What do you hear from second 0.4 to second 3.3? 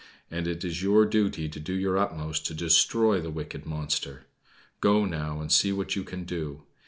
it is your duty to do your utmost to destroy the